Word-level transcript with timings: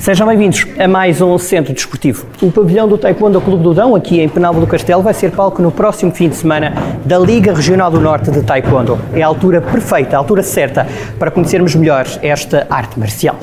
Sejam 0.00 0.26
bem-vindos 0.26 0.66
a 0.78 0.88
mais 0.88 1.20
um 1.20 1.36
Centro 1.36 1.74
Desportivo. 1.74 2.26
O 2.40 2.50
pavilhão 2.50 2.88
do 2.88 2.96
Taekwondo 2.96 3.38
Clube 3.38 3.62
do 3.62 3.74
Dão, 3.74 3.94
aqui 3.94 4.18
em 4.18 4.30
Penalvo 4.30 4.58
do 4.58 4.66
Castelo, 4.66 5.02
vai 5.02 5.12
ser 5.12 5.30
palco 5.30 5.60
no 5.60 5.70
próximo 5.70 6.10
fim 6.10 6.30
de 6.30 6.36
semana 6.36 6.72
da 7.04 7.18
Liga 7.18 7.52
Regional 7.52 7.90
do 7.90 8.00
Norte 8.00 8.30
de 8.30 8.42
Taekwondo. 8.42 8.98
É 9.12 9.20
a 9.20 9.26
altura 9.26 9.60
perfeita, 9.60 10.16
a 10.16 10.18
altura 10.18 10.42
certa 10.42 10.86
para 11.18 11.30
conhecermos 11.30 11.74
melhor 11.74 12.06
esta 12.22 12.66
arte 12.70 12.98
marcial. 12.98 13.38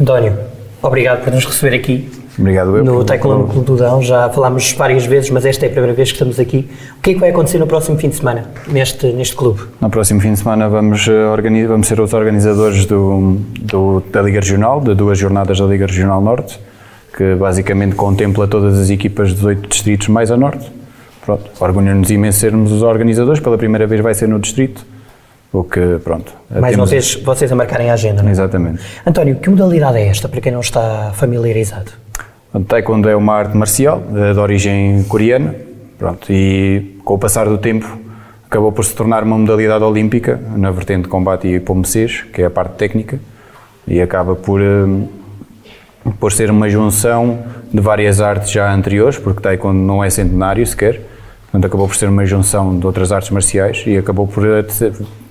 António, 0.00 0.51
obrigado 0.82 1.24
por 1.24 1.32
nos 1.32 1.44
receber 1.44 1.76
aqui. 1.76 2.10
Obrigado 2.38 2.76
eu. 2.76 2.84
No 2.84 3.04
Taekwondo 3.04 3.46
Clube 3.46 3.66
do 3.66 3.76
Dão, 3.76 4.02
já 4.02 4.28
falámos 4.30 4.72
várias 4.72 5.04
vezes, 5.04 5.30
mas 5.30 5.44
esta 5.44 5.66
é 5.66 5.68
a 5.68 5.70
primeira 5.70 5.94
vez 5.94 6.10
que 6.10 6.14
estamos 6.14 6.40
aqui. 6.40 6.68
O 6.98 7.02
que 7.02 7.10
é 7.10 7.14
que 7.14 7.20
vai 7.20 7.30
acontecer 7.30 7.58
no 7.58 7.66
próximo 7.66 7.98
fim 7.98 8.08
de 8.08 8.16
semana, 8.16 8.46
neste, 8.66 9.06
neste 9.08 9.36
clube? 9.36 9.60
No 9.80 9.90
próximo 9.90 10.20
fim 10.20 10.32
de 10.32 10.38
semana 10.38 10.68
vamos, 10.68 11.06
eh, 11.08 11.66
vamos 11.66 11.86
ser 11.86 12.00
os 12.00 12.14
organizadores 12.14 12.86
do, 12.86 13.36
do, 13.60 14.02
da 14.10 14.22
Liga 14.22 14.40
Regional, 14.40 14.80
de 14.80 14.94
duas 14.94 15.18
jornadas 15.18 15.58
da 15.58 15.66
Liga 15.66 15.86
Regional 15.86 16.22
Norte, 16.22 16.58
que 17.14 17.34
basicamente 17.34 17.94
contempla 17.94 18.48
todas 18.48 18.78
as 18.78 18.88
equipas 18.88 19.34
dos 19.34 19.44
oito 19.44 19.68
distritos 19.68 20.08
mais 20.08 20.30
a 20.30 20.36
norte. 20.36 20.70
Pronto, 21.24 21.50
orgulho-nos 21.60 22.10
imenso 22.10 22.40
sermos 22.40 22.72
os 22.72 22.82
organizadores, 22.82 23.40
pela 23.40 23.58
primeira 23.58 23.86
vez 23.86 24.00
vai 24.00 24.14
ser 24.14 24.26
no 24.26 24.40
distrito, 24.40 24.84
o 25.52 25.62
que, 25.62 25.98
pronto. 26.02 26.32
Mais 26.50 26.74
uma 26.76 26.86
vez, 26.86 27.14
vocês 27.16 27.52
a 27.52 27.54
marcarem 27.54 27.90
a 27.90 27.92
agenda, 27.92 28.22
não 28.22 28.30
é? 28.30 28.32
Exatamente. 28.32 28.82
António, 29.06 29.36
que 29.36 29.50
modalidade 29.50 29.98
é 29.98 30.06
esta, 30.06 30.28
para 30.28 30.40
quem 30.40 30.50
não 30.50 30.60
está 30.60 31.12
familiarizado? 31.14 31.92
O 32.54 32.60
Taekwondo 32.60 33.08
é 33.08 33.16
uma 33.16 33.34
arte 33.34 33.56
marcial 33.56 34.00
de, 34.00 34.32
de 34.32 34.38
origem 34.38 35.04
coreana, 35.04 35.54
pronto, 35.98 36.32
e 36.32 36.98
com 37.04 37.14
o 37.14 37.18
passar 37.18 37.46
do 37.46 37.58
tempo 37.58 37.98
acabou 38.46 38.72
por 38.72 38.84
se 38.84 38.94
tornar 38.94 39.24
uma 39.24 39.38
modalidade 39.38 39.82
olímpica 39.84 40.38
na 40.56 40.70
vertente 40.70 41.04
de 41.04 41.08
combate 41.08 41.48
e 41.48 41.60
pombocês, 41.60 42.22
que 42.32 42.42
é 42.42 42.46
a 42.46 42.50
parte 42.50 42.74
técnica, 42.74 43.18
e 43.86 44.00
acaba 44.00 44.34
por, 44.34 44.60
eh, 44.60 46.12
por 46.20 46.32
ser 46.32 46.50
uma 46.50 46.68
junção 46.68 47.38
de 47.72 47.80
várias 47.80 48.20
artes 48.20 48.50
já 48.50 48.72
anteriores, 48.72 49.18
porque 49.18 49.40
Taekwondo 49.40 49.78
não 49.78 50.04
é 50.04 50.10
centenário 50.10 50.66
sequer, 50.66 51.00
portanto 51.50 51.64
acabou 51.66 51.88
por 51.88 51.96
ser 51.96 52.10
uma 52.10 52.26
junção 52.26 52.78
de 52.78 52.86
outras 52.86 53.10
artes 53.10 53.30
marciais 53.30 53.82
e 53.86 53.96
acabou 53.96 54.26
por 54.26 54.46
eh, 54.46 54.62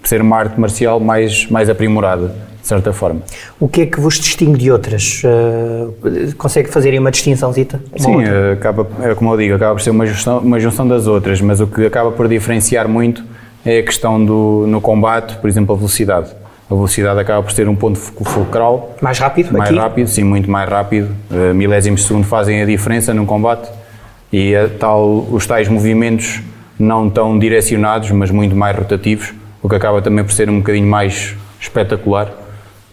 ser 0.09 0.21
uma 0.21 0.37
arte 0.37 0.59
marcial 0.59 0.99
mais, 0.99 1.47
mais 1.49 1.69
aprimorada 1.69 2.33
de 2.61 2.67
certa 2.67 2.93
forma. 2.93 3.21
O 3.59 3.67
que 3.67 3.81
é 3.81 3.85
que 3.85 3.99
vos 3.99 4.19
distingue 4.19 4.57
de 4.57 4.71
outras? 4.71 5.23
Uh, 5.23 6.35
consegue 6.37 6.69
fazer 6.69 6.97
uma 6.99 7.11
distinçãozita? 7.11 7.81
Uma 7.91 7.99
Sim, 7.99 8.23
uh, 8.23 8.53
acaba, 8.53 8.87
é 9.01 9.15
como 9.15 9.33
eu 9.33 9.37
digo, 9.37 9.55
acaba 9.55 9.73
por 9.73 9.81
ser 9.81 9.89
uma 9.89 10.05
junção, 10.05 10.37
uma 10.39 10.59
junção 10.59 10.87
das 10.87 11.07
outras, 11.07 11.41
mas 11.41 11.59
o 11.59 11.67
que 11.67 11.85
acaba 11.85 12.11
por 12.11 12.27
diferenciar 12.27 12.87
muito 12.87 13.23
é 13.65 13.79
a 13.79 13.83
questão 13.83 14.23
do, 14.23 14.65
no 14.67 14.79
combate, 14.79 15.37
por 15.37 15.49
exemplo, 15.49 15.73
a 15.73 15.77
velocidade. 15.77 16.29
A 16.69 16.73
velocidade 16.73 17.19
acaba 17.19 17.43
por 17.43 17.51
ser 17.51 17.67
um 17.67 17.75
ponto 17.75 17.99
fulcral. 17.99 18.95
Mais 19.01 19.19
rápido 19.19 19.51
Mais 19.51 19.69
aqui? 19.69 19.79
rápido, 19.79 20.07
sim, 20.07 20.23
muito 20.23 20.49
mais 20.49 20.69
rápido. 20.69 21.09
Uh, 21.29 21.53
milésimos 21.53 22.01
de 22.01 22.07
segundo 22.07 22.25
fazem 22.25 22.61
a 22.61 22.65
diferença 22.65 23.13
num 23.13 23.25
combate 23.25 23.69
e 24.31 24.53
tal, 24.79 25.27
os 25.29 25.45
tais 25.45 25.67
movimentos 25.67 26.41
não 26.79 27.09
tão 27.09 27.37
direcionados, 27.37 28.09
mas 28.11 28.31
muito 28.31 28.55
mais 28.55 28.75
rotativos, 28.75 29.33
o 29.61 29.69
que 29.69 29.75
acaba 29.75 30.01
também 30.01 30.23
por 30.23 30.33
ser 30.33 30.49
um 30.49 30.59
bocadinho 30.59 30.87
mais 30.87 31.35
espetacular 31.59 32.31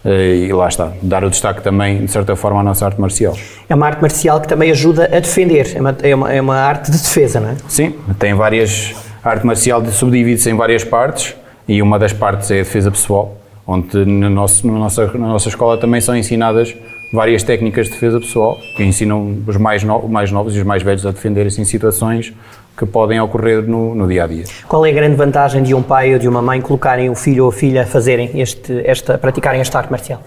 e 0.05 0.53
lá 0.53 0.69
está, 0.69 0.93
dar 1.03 1.25
o 1.25 1.31
destaque 1.31 1.61
também, 1.61 2.05
de 2.05 2.11
certa 2.11 2.35
forma, 2.37 2.61
à 2.61 2.63
nossa 2.63 2.87
arte 2.87 3.01
marcial. 3.01 3.37
É 3.69 3.75
uma 3.75 3.87
arte 3.87 4.01
marcial 4.01 4.41
que 4.41 4.49
também 4.49 4.71
ajuda 4.71 5.05
a 5.05 5.21
defender, 5.21 5.73
é 5.75 5.81
uma, 5.81 5.97
é 6.03 6.15
uma, 6.15 6.33
é 6.33 6.41
uma 6.41 6.57
arte 6.57 6.91
de 6.91 6.99
defesa, 6.99 7.41
não 7.41 7.51
é? 7.51 7.57
Sim, 7.69 7.95
tem 8.19 8.35
várias. 8.35 8.95
A 9.23 9.31
arte 9.31 9.45
marcial 9.45 9.85
subdivide-se 9.87 10.49
em 10.49 10.57
várias 10.57 10.85
partes 10.85 11.35
e 11.67 11.83
uma 11.83 11.99
das 11.99 12.13
partes 12.13 12.51
é 12.51 12.55
a 12.55 12.63
defesa 12.63 12.91
pessoal, 12.91 13.37
onde 13.67 14.05
no 14.05 14.31
nosso, 14.31 14.67
na, 14.67 14.79
nossa, 14.79 15.07
na 15.07 15.29
nossa 15.29 15.49
escola 15.49 15.77
também 15.77 16.01
são 16.01 16.17
ensinadas 16.17 16.75
várias 17.13 17.43
técnicas 17.43 17.87
de 17.87 17.93
defesa 17.93 18.21
pessoal 18.21 18.59
que 18.77 18.85
ensinam 18.85 19.39
os 19.47 19.57
mais, 19.57 19.83
no, 19.83 20.09
mais 20.09 20.31
novos 20.31 20.55
e 20.55 20.59
os 20.59 20.65
mais 20.65 20.83
velhos 20.83 21.05
a 21.05 21.11
defenderem-se 21.11 21.61
em 21.61 21.65
situações 21.65 22.33
que 22.79 22.87
podem 22.87 23.21
ocorrer 23.21 23.63
no, 23.63 23.93
no, 23.93 24.07
dia 24.07 24.23
a 24.23 24.27
dia. 24.29 24.45
Qual 24.69 24.87
é 24.87 24.91
a 24.91 24.93
grande 24.93 25.17
vantagem 25.17 25.65
de 25.65 25.75
um 25.75 25.83
pai 25.83 26.13
ou 26.13 26.19
de 26.21 26.29
uma 26.29 26.41
mãe 26.41 26.61
colocarem 26.61 27.11
o 27.11 27.15
filho 27.17 27.43
ou 27.43 27.51
a 27.51 27.53
filha 27.53 27.83
a 27.83 27.87
fazerem 27.87 28.41
este, 28.41 28.83
esta, 28.87 29.19
praticarem 29.19 29.61
esta 29.61 29.79
arte 29.79 29.91
marcial? 29.91 30.23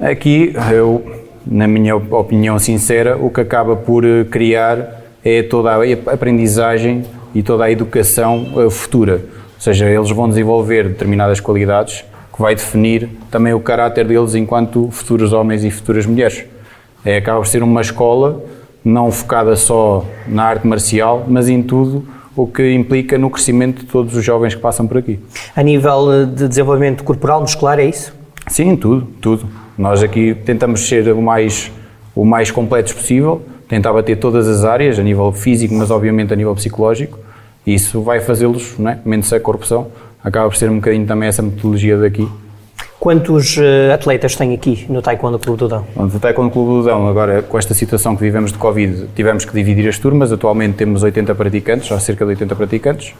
Aqui, 0.00 0.52
eu, 0.72 1.04
na 1.46 1.68
minha 1.68 1.94
opinião 1.94 2.58
sincera, 2.58 3.16
o 3.16 3.30
que 3.30 3.40
acaba 3.40 3.76
por 3.76 4.04
eh, 4.04 4.24
criar 4.24 5.02
é 5.24 5.44
toda 5.44 5.70
a 5.70 6.12
aprendizagem 6.12 7.04
e 7.32 7.40
toda 7.40 7.64
a 7.64 7.70
educação 7.70 8.46
eh, 8.56 8.68
futura. 8.68 9.20
Ou 9.54 9.60
seja, 9.60 9.86
eles 9.88 10.10
vão 10.10 10.28
desenvolver 10.28 10.88
determinadas 10.88 11.38
qualidades 11.38 12.04
que 12.34 12.42
vai 12.42 12.56
definir 12.56 13.08
também 13.30 13.54
o 13.54 13.60
caráter 13.60 14.08
deles 14.08 14.34
enquanto 14.34 14.90
futuros 14.90 15.32
homens 15.32 15.62
e 15.62 15.70
futuras 15.70 16.04
mulheres. 16.04 16.44
É, 17.04 17.18
acaba 17.18 17.38
por 17.38 17.46
ser 17.46 17.62
uma 17.62 17.80
escola 17.80 18.42
não 18.84 19.10
focada 19.10 19.56
só 19.56 20.04
na 20.28 20.44
arte 20.44 20.66
marcial, 20.66 21.24
mas 21.26 21.48
em 21.48 21.62
tudo 21.62 22.04
o 22.36 22.46
que 22.46 22.72
implica 22.72 23.16
no 23.16 23.30
crescimento 23.30 23.80
de 23.80 23.86
todos 23.86 24.14
os 24.14 24.24
jovens 24.24 24.54
que 24.54 24.60
passam 24.60 24.86
por 24.86 24.98
aqui. 24.98 25.18
A 25.54 25.62
nível 25.62 26.12
eh, 26.12 26.26
de 26.26 26.48
desenvolvimento 26.48 27.04
corporal, 27.04 27.40
muscular, 27.40 27.78
é 27.78 27.86
isso? 27.86 28.12
Sim, 28.48 28.76
tudo, 28.76 29.06
tudo. 29.20 29.46
Nós 29.78 30.02
aqui 30.02 30.34
tentamos 30.44 30.86
ser 30.86 31.08
o 31.12 31.22
mais, 31.22 31.70
o 32.14 32.24
mais 32.24 32.50
completos 32.50 32.92
possível, 32.92 33.42
tentar 33.68 33.92
bater 33.92 34.18
todas 34.18 34.48
as 34.48 34.64
áreas, 34.64 34.98
a 34.98 35.02
nível 35.02 35.32
físico, 35.32 35.74
mas 35.74 35.90
obviamente 35.90 36.32
a 36.32 36.36
nível 36.36 36.54
psicológico, 36.54 37.18
isso 37.66 38.02
vai 38.02 38.20
fazê-los, 38.20 38.74
é? 38.80 38.98
menos 39.04 39.32
a 39.32 39.40
corrupção, 39.40 39.88
acaba 40.22 40.48
por 40.48 40.56
ser 40.56 40.70
um 40.70 40.76
bocadinho 40.76 41.06
também 41.06 41.28
essa 41.28 41.42
metodologia 41.42 41.96
daqui. 41.96 42.28
Quantos 43.04 43.58
uh, 43.58 43.92
atletas 43.92 44.34
tem 44.34 44.54
aqui 44.54 44.86
no 44.88 45.02
Taekwondo 45.02 45.38
Clube 45.38 45.58
do 45.58 45.68
Dão? 45.68 45.86
No 45.94 46.18
Taekwondo 46.18 46.50
Clube 46.50 46.70
do 46.70 46.84
Dão, 46.84 47.06
agora 47.06 47.42
com 47.42 47.58
esta 47.58 47.74
situação 47.74 48.16
que 48.16 48.22
vivemos 48.22 48.50
de 48.50 48.56
Covid, 48.56 49.08
tivemos 49.14 49.44
que 49.44 49.52
dividir 49.52 49.86
as 49.86 49.98
turmas. 49.98 50.32
Atualmente 50.32 50.76
temos 50.76 51.02
80 51.02 51.34
praticantes, 51.34 51.88
já 51.88 52.00
cerca 52.00 52.24
de 52.24 52.30
80 52.30 52.56
praticantes, 52.56 53.12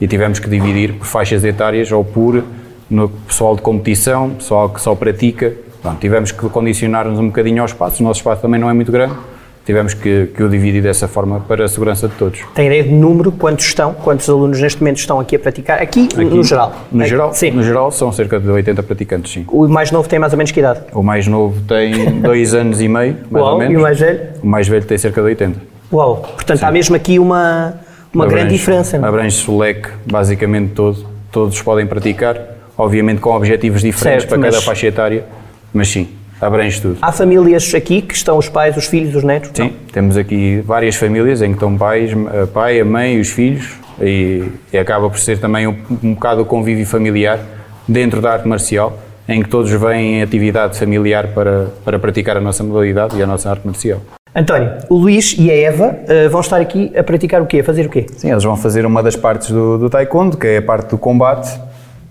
e 0.00 0.06
tivemos 0.06 0.38
que 0.38 0.48
dividir 0.48 0.92
por 0.92 1.08
faixas 1.08 1.42
etárias 1.42 1.90
ou 1.90 2.04
por 2.04 2.44
no 2.88 3.08
pessoal 3.08 3.56
de 3.56 3.62
competição, 3.62 4.30
pessoal 4.30 4.68
que 4.68 4.80
só 4.80 4.94
pratica. 4.94 5.52
Pronto, 5.82 5.98
tivemos 5.98 6.30
que 6.30 6.48
condicionar-nos 6.48 7.18
um 7.18 7.26
bocadinho 7.26 7.60
ao 7.60 7.66
espaço. 7.66 8.04
O 8.04 8.06
nosso 8.06 8.20
espaço 8.20 8.40
também 8.40 8.60
não 8.60 8.70
é 8.70 8.72
muito 8.72 8.92
grande, 8.92 9.16
tivemos 9.64 9.94
que, 9.94 10.28
que, 10.34 10.42
o 10.42 10.48
dividir 10.48 10.82
dessa 10.82 11.08
forma 11.08 11.40
para 11.40 11.64
a 11.64 11.68
segurança 11.68 12.06
de 12.06 12.14
todos. 12.14 12.40
Tem 12.54 12.66
ideia 12.66 12.84
de 12.84 12.90
número, 12.90 13.32
quantos 13.32 13.64
estão, 13.64 13.94
quantos 13.94 14.28
alunos 14.28 14.60
neste 14.60 14.80
momento 14.80 14.98
estão 14.98 15.18
aqui 15.18 15.36
a 15.36 15.38
praticar? 15.38 15.80
Aqui, 15.80 16.08
aqui 16.12 16.24
no 16.24 16.44
geral? 16.44 16.72
No, 16.92 17.00
aqui, 17.00 17.10
geral 17.10 17.32
sim. 17.32 17.50
no 17.50 17.62
geral 17.62 17.90
são 17.90 18.12
cerca 18.12 18.38
de 18.38 18.48
80 18.48 18.82
praticantes, 18.82 19.32
sim. 19.32 19.44
O 19.48 19.66
mais 19.66 19.90
novo 19.90 20.08
tem 20.08 20.18
mais 20.18 20.32
ou 20.32 20.36
menos 20.36 20.50
que 20.50 20.60
idade? 20.60 20.80
O 20.92 21.02
mais 21.02 21.26
novo 21.26 21.60
tem 21.62 22.20
dois 22.20 22.54
anos 22.54 22.80
e 22.80 22.88
meio, 22.88 23.16
mais 23.30 23.44
Uau, 23.44 23.54
ou 23.54 23.58
menos. 23.58 23.74
E 23.74 23.76
o 23.76 23.80
mais 23.80 23.98
velho? 23.98 24.20
O 24.42 24.46
mais 24.46 24.68
velho 24.68 24.84
tem 24.84 24.98
cerca 24.98 25.20
de 25.20 25.26
80. 25.28 25.60
Uau, 25.92 26.16
portanto 26.16 26.58
sim. 26.58 26.64
há 26.64 26.70
mesmo 26.70 26.96
aqui 26.96 27.18
uma, 27.18 27.74
uma 28.12 28.24
abrange, 28.24 28.42
grande 28.42 28.58
diferença. 28.58 28.98
Não? 28.98 29.08
Abrange-se 29.08 29.50
o 29.50 29.56
leque 29.56 29.88
basicamente 30.10 30.72
todo, 30.72 31.06
todos 31.32 31.60
podem 31.62 31.86
praticar, 31.86 32.38
obviamente 32.76 33.20
com 33.20 33.30
objetivos 33.30 33.80
diferentes 33.80 34.24
certo, 34.24 34.28
para 34.28 34.38
mas... 34.38 34.54
cada 34.54 34.64
faixa 34.64 34.86
etária, 34.86 35.24
mas 35.72 35.88
sim, 35.88 36.08
abrange 36.40 36.80
tudo. 36.80 36.98
Há 37.00 37.12
famílias 37.12 37.74
aqui 37.74 38.02
que 38.02 38.14
estão 38.14 38.38
os 38.38 38.48
pais, 38.48 38.76
os 38.76 38.86
filhos, 38.86 39.14
os 39.14 39.24
netos? 39.24 39.50
Sim, 39.54 39.62
não? 39.64 39.70
temos 39.92 40.16
aqui 40.16 40.60
várias 40.64 40.96
famílias 40.96 41.42
em 41.42 41.48
que 41.48 41.54
estão 41.54 41.76
pais, 41.76 42.10
a 42.42 42.46
pai, 42.46 42.80
a 42.80 42.84
mãe 42.84 43.14
e 43.16 43.20
os 43.20 43.30
filhos 43.30 43.74
e, 44.00 44.44
e 44.72 44.78
acaba 44.78 45.08
por 45.08 45.18
ser 45.18 45.38
também 45.38 45.66
um, 45.66 45.76
um 46.02 46.14
bocado 46.14 46.42
o 46.42 46.44
convívio 46.44 46.86
familiar 46.86 47.40
dentro 47.86 48.20
da 48.20 48.32
arte 48.32 48.48
marcial, 48.48 48.98
em 49.28 49.42
que 49.42 49.48
todos 49.48 49.70
vêm 49.70 50.16
em 50.16 50.22
atividade 50.22 50.78
familiar 50.78 51.28
para, 51.28 51.68
para 51.84 51.98
praticar 51.98 52.36
a 52.36 52.40
nossa 52.40 52.62
modalidade 52.62 53.16
e 53.16 53.22
a 53.22 53.26
nossa 53.26 53.50
arte 53.50 53.66
marcial. 53.66 54.00
António, 54.36 54.72
o 54.90 54.96
Luís 54.96 55.36
e 55.38 55.48
a 55.48 55.54
Eva 55.54 55.96
uh, 55.96 56.28
vão 56.28 56.40
estar 56.40 56.60
aqui 56.60 56.92
a 56.96 57.04
praticar 57.04 57.40
o 57.40 57.46
quê? 57.46 57.60
A 57.60 57.64
fazer 57.64 57.86
o 57.86 57.88
quê? 57.88 58.06
Sim, 58.16 58.32
eles 58.32 58.42
vão 58.42 58.56
fazer 58.56 58.84
uma 58.84 59.00
das 59.00 59.14
partes 59.14 59.50
do, 59.50 59.78
do 59.78 59.88
taekwondo, 59.88 60.36
que 60.36 60.48
é 60.48 60.56
a 60.56 60.62
parte 60.62 60.90
do 60.90 60.98
combate, 60.98 61.56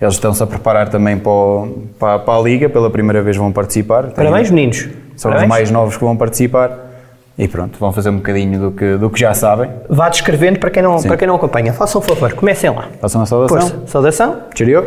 eles 0.03 0.15
estão-se 0.15 0.41
a 0.43 0.47
preparar 0.47 0.89
também 0.89 1.17
para, 1.17 1.31
o, 1.31 1.83
para, 1.97 2.19
para, 2.19 2.39
a 2.39 2.41
Liga, 2.41 2.69
pela 2.69 2.89
primeira 2.89 3.21
vez 3.21 3.37
vão 3.37 3.51
participar. 3.51 4.07
Parabéns, 4.11 4.49
meninos. 4.49 4.89
São 5.15 5.31
Parabéns. 5.31 5.43
os 5.43 5.49
mais 5.49 5.71
novos 5.71 5.97
que 5.97 6.03
vão 6.03 6.15
participar 6.17 6.93
e 7.37 7.47
pronto, 7.47 7.79
vão 7.79 7.91
fazer 7.91 8.09
um 8.09 8.17
bocadinho 8.17 8.59
do 8.59 8.71
que, 8.71 8.95
do 8.97 9.09
que 9.09 9.19
já 9.19 9.33
sabem. 9.33 9.69
Vá 9.89 10.07
descrevendo 10.09 10.59
para 10.59 10.69
quem, 10.69 10.83
não, 10.83 11.01
para 11.01 11.17
quem 11.17 11.27
não 11.27 11.35
acompanha. 11.35 11.73
Façam 11.73 11.99
um 11.99 12.03
favor, 12.03 12.31
comecem 12.33 12.69
lá. 12.69 12.89
Façam 13.01 13.21
a 13.21 13.25
saudação. 13.25 13.59
Força. 13.59 13.87
Saudação. 13.87 14.41
Cheerio. 14.55 14.85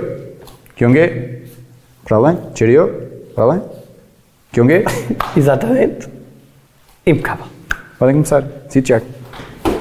Kyongé. 0.77 1.41
Para 2.05 2.17
além. 2.19 2.39
Cheerio. 2.55 2.95
Para 3.35 3.45
além. 3.45 3.63
Kyongé. 4.53 4.85
Exatamente. 5.37 6.09
Impecável. 7.05 7.47
Podem 7.99 8.15
começar. 8.15 8.45
Sit 8.69 8.87
Jack. 8.87 9.05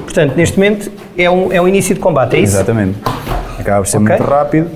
Portanto, 0.04 0.36
neste 0.36 0.58
momento 0.58 0.92
é 1.18 1.30
um, 1.30 1.52
é 1.54 1.62
um 1.62 1.68
início 1.68 1.94
de 1.94 2.02
combate, 2.02 2.36
é 2.36 2.40
isso? 2.40 2.56
Exatamente. 2.56 2.98
Acaba 3.60 3.82
por 3.82 3.88
ser 3.88 3.98
Ok. 3.98 4.10
muito 4.10 4.24
rápido. 4.24 4.70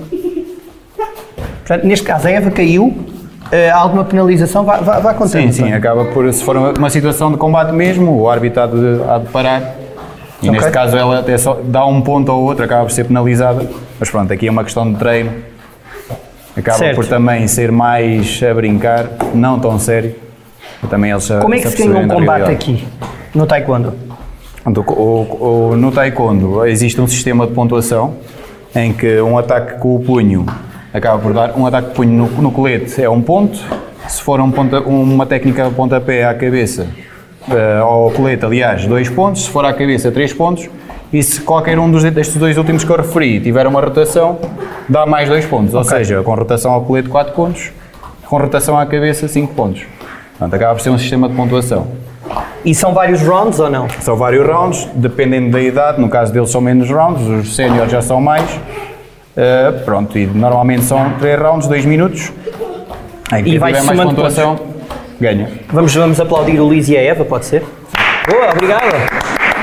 Portanto, 1.70 1.86
neste 1.86 2.04
caso, 2.04 2.26
a 2.26 2.30
Eva 2.32 2.50
caiu 2.50 2.92
Uh, 3.52 3.74
alguma 3.74 4.04
penalização? 4.04 4.64
Vá, 4.64 4.76
vá, 4.76 5.00
vá 5.00 5.12
contando. 5.12 5.42
Sim, 5.42 5.50
sim, 5.50 5.72
acaba 5.72 6.04
por, 6.04 6.32
se 6.32 6.44
for 6.44 6.56
uma, 6.56 6.88
situação 6.88 7.32
de 7.32 7.36
combate 7.36 7.72
mesmo, 7.72 8.16
o 8.16 8.30
árbitro 8.30 8.62
há 8.62 8.66
de, 8.68 9.02
há 9.08 9.18
de 9.18 9.26
parar. 9.26 9.74
E 10.40 10.48
Ok. 10.48 10.50
neste 10.52 10.70
caso 10.70 10.96
ela 10.96 11.18
até 11.18 11.36
só 11.36 11.58
dá 11.64 11.84
um 11.84 12.00
ponto 12.00 12.30
ou 12.30 12.44
outro, 12.44 12.64
acaba 12.64 12.84
por 12.84 12.92
ser 12.92 13.04
penalizada. 13.06 13.66
Mas 13.98 14.08
pronto, 14.08 14.32
aqui 14.32 14.46
é 14.46 14.50
uma 14.52 14.62
questão 14.62 14.92
de 14.92 14.96
treino. 15.00 15.32
Acaba 16.56 16.78
Certo. 16.78 16.94
por 16.94 17.06
também 17.06 17.48
ser 17.48 17.72
mais 17.72 18.40
a 18.48 18.54
brincar, 18.54 19.06
não 19.34 19.58
tão 19.58 19.80
sério. 19.80 20.14
Também 20.88 21.10
eles 21.10 21.26
Como 21.26 21.52
é 21.52 21.58
que 21.58 21.68
se 21.70 21.88
ganha 21.88 21.98
um 21.98 22.06
combate 22.06 22.52
aqui, 22.52 22.86
no 23.34 23.46
Taekwondo? 23.46 23.94
O- 24.64 25.70
o- 25.72 25.76
no 25.76 25.90
taekwondo 25.90 26.64
existe 26.66 27.00
um 27.00 27.08
sistema 27.08 27.48
de 27.48 27.52
pontuação 27.52 28.14
em 28.76 28.92
que 28.92 29.20
um 29.20 29.36
ataque 29.36 29.80
com 29.80 29.96
o 29.96 30.00
punho 30.00 30.46
acaba 30.92 31.18
por 31.18 31.32
dar 31.32 31.56
um 31.56 31.66
ataque 31.66 31.88
de 31.88 31.94
punho 31.94 32.10
no, 32.12 32.26
no 32.42 32.50
colete 32.50 33.02
é 33.02 33.08
um 33.08 33.20
ponto. 33.22 33.58
Se 34.08 34.22
for 34.22 34.40
um 34.40 34.50
ponta- 34.50 34.80
uma 34.80 35.26
técnica 35.26 35.70
pontapé 35.70 36.24
à 36.24 36.34
cabeça 36.34 36.86
eh, 37.50 37.78
ao 37.80 38.10
colete, 38.10 38.44
aliás, 38.44 38.86
dois 38.86 39.08
pontos. 39.08 39.44
Se 39.44 39.50
for 39.50 39.64
à 39.64 39.72
cabeça, 39.72 40.10
três 40.10 40.32
pontos. 40.32 40.68
E 41.12 41.22
se 41.22 41.40
qualquer 41.40 41.78
um 41.78 41.90
dos, 41.90 42.04
destes 42.04 42.36
dois 42.36 42.56
últimos 42.56 42.84
que 42.84 42.90
eu 42.90 42.96
referi 42.96 43.40
tiver 43.40 43.66
uma 43.66 43.80
rotação, 43.80 44.38
dá 44.88 45.04
mais 45.06 45.28
dois 45.28 45.44
pontos. 45.44 45.74
Ou 45.74 45.82
seja, 45.84 46.22
com 46.22 46.34
rotação 46.34 46.72
ao 46.72 46.82
colete, 46.82 47.08
quatro 47.08 47.32
pontos. 47.34 47.70
Com 48.26 48.36
rotação 48.38 48.78
à 48.78 48.86
cabeça, 48.86 49.26
cinco 49.28 49.54
pontos. 49.54 49.82
Portanto, 50.38 50.54
acaba 50.54 50.74
por 50.74 50.80
ser 50.80 50.90
um 50.90 50.98
sistema 50.98 51.28
de 51.28 51.34
pontuação. 51.34 51.88
E 52.64 52.74
são 52.74 52.92
vários 52.94 53.22
rounds 53.22 53.58
ou 53.58 53.68
não? 53.68 53.88
São 54.00 54.14
vários 54.16 54.46
rounds, 54.46 54.88
dependendo 54.94 55.50
da 55.50 55.60
idade. 55.60 56.00
No 56.00 56.08
caso 56.08 56.32
deles 56.32 56.50
são 56.50 56.60
menos 56.60 56.88
rounds, 56.90 57.26
os 57.26 57.56
séniores 57.56 57.90
já 57.90 58.00
são 58.00 58.20
mais. 58.20 58.48
Uh, 59.36 59.84
pronto, 59.84 60.18
e 60.18 60.26
normalmente 60.26 60.82
são 60.82 61.10
3 61.18 61.40
rounds, 61.40 61.66
2 61.68 61.84
minutos. 61.84 62.32
Em 63.32 63.44
que 63.44 63.50
E 63.50 63.58
vai 63.58 63.72
tiver 63.72 63.84
mais 63.84 64.00
pontuação 64.00 64.58
ganha. 65.20 65.48
Vamos, 65.72 65.94
vamos 65.94 66.18
aplaudir 66.20 66.58
o 66.58 66.64
Luís 66.64 66.88
e 66.88 66.96
a 66.96 67.02
Eva, 67.02 67.24
pode 67.24 67.44
ser? 67.44 67.62
Boa, 68.28 68.50
obrigado. 68.50 68.82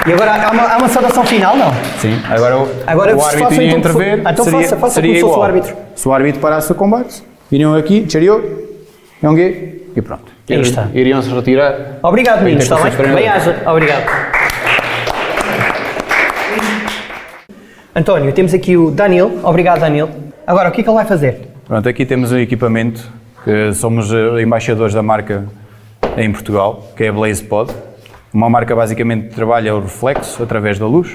E 0.07 0.13
agora 0.13 0.31
há 0.47 0.51
uma, 0.51 0.63
há 0.63 0.77
uma 0.77 0.87
saudação 0.87 1.25
final, 1.25 1.57
não? 1.57 1.73
Sim, 1.99 2.17
agora 2.29 2.57
o, 2.57 2.67
Agora 2.87 3.15
o 3.15 3.19
faça 3.19 3.35
árbitro 3.37 3.53
então 3.55 3.63
iria 3.63 3.71
como 3.81 3.83
for- 3.93 4.01
intervir. 4.03 4.31
Então 4.31 4.45
seria, 4.45 4.59
faça- 4.61 4.77
faça 4.77 4.93
seria 4.93 5.09
como 5.13 5.19
se 5.19 5.27
fosse 5.27 5.39
o 5.39 5.43
árbitro. 5.43 5.75
Se 5.95 6.07
o 6.07 6.13
árbitro 6.13 6.39
parasse 6.41 6.71
o 6.71 6.75
combate, 6.75 7.23
viriam 7.51 7.75
aqui, 7.75 8.05
chariou, 8.09 8.41
yongue 9.21 9.83
e 9.95 10.01
pronto. 10.01 10.31
Aí 10.49 10.61
está. 10.61 10.87
Iriam-se 10.93 11.29
retirar. 11.29 11.75
Obrigado, 12.01 12.41
meninos, 12.41 12.63
está 12.63 12.75
bem? 12.75 12.85
Tem 12.85 12.91
que 12.91 13.03
ser 13.05 13.15
Bem 13.15 13.27
haja. 13.27 13.63
Obrigado. 13.67 14.05
António, 17.97 18.31
temos 18.31 18.53
aqui 18.53 18.77
o 18.77 18.91
Danilo. 18.91 19.39
Obrigado, 19.43 19.79
Danilo. 19.79 20.09
Agora, 20.45 20.69
o 20.69 20.71
que 20.71 20.81
é 20.81 20.83
que 20.83 20.89
ele 20.89 20.95
vai 20.95 21.05
fazer? 21.05 21.47
Pronto, 21.67 21.89
aqui 21.89 22.05
temos 22.05 22.31
um 22.31 22.37
equipamento 22.37 23.01
que 23.43 23.73
somos 23.73 24.13
eh, 24.13 24.41
embaixadores 24.43 24.93
da 24.93 25.01
marca 25.01 25.45
em 26.15 26.31
Portugal, 26.31 26.87
que 26.95 27.05
é 27.05 27.07
a 27.09 27.11
Blaze 27.13 27.43
Pod. 27.43 27.73
Uma 28.31 28.49
marca 28.51 28.75
basicamente 28.75 29.29
que 29.29 29.33
trabalha 29.35 29.75
o 29.75 29.81
reflexo 29.81 30.43
através 30.43 30.77
da 30.77 30.85
luz. 30.85 31.09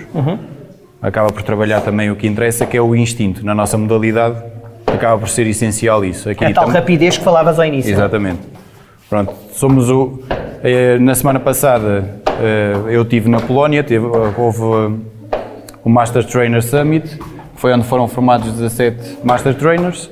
Acaba 1.00 1.28
por 1.32 1.42
trabalhar 1.42 1.82
também 1.82 2.10
o 2.10 2.16
que 2.16 2.26
interessa, 2.26 2.66
que 2.66 2.76
é 2.76 2.80
o 2.82 2.96
instinto. 2.96 3.46
Na 3.46 3.54
nossa 3.54 3.78
modalidade, 3.78 4.42
acaba 4.84 5.18
por 5.18 5.28
ser 5.28 5.46
essencial 5.46 6.04
isso. 6.04 6.28
Aqui 6.28 6.44
É 6.44 6.48
a 6.48 6.52
tal 6.52 6.64
tam- 6.64 6.74
rapidez 6.74 7.16
que 7.16 7.22
falavas 7.22 7.60
ao 7.60 7.64
início. 7.64 7.92
Exatamente. 7.92 8.40
Pronto, 9.08 9.32
somos 9.52 9.88
o. 9.88 10.20
eh, 10.64 10.98
Na 10.98 11.14
semana 11.14 11.38
passada 11.38 12.20
eh, 12.40 12.74
eu 12.88 13.02
estive 13.02 13.28
na 13.30 13.38
Polónia, 13.40 13.84
houve 14.36 14.96
o 15.84 15.90
Master 15.90 16.24
Trainer 16.24 16.62
Summit, 16.62 17.18
foi 17.56 17.72
onde 17.72 17.84
foram 17.84 18.08
formados 18.08 18.52
17 18.52 19.18
Master 19.24 19.54
Trainers. 19.54 20.10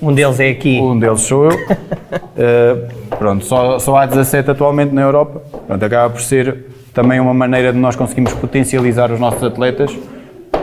Um 0.00 0.12
deles 0.12 0.38
é 0.40 0.50
aqui. 0.50 0.78
Um 0.78 0.98
deles 0.98 1.22
sou 1.22 1.46
eu. 1.46 1.56
Uh, 1.56 2.88
pronto, 3.16 3.44
só, 3.44 3.78
só 3.78 3.96
há 3.96 4.06
17 4.06 4.50
atualmente 4.50 4.94
na 4.94 5.02
Europa. 5.02 5.42
Pronto, 5.66 5.82
acaba 5.82 6.10
por 6.10 6.20
ser 6.20 6.66
também 6.92 7.18
uma 7.18 7.32
maneira 7.32 7.72
de 7.72 7.78
nós 7.78 7.96
conseguirmos 7.96 8.32
potencializar 8.34 9.10
os 9.10 9.18
nossos 9.20 9.42
atletas. 9.42 9.96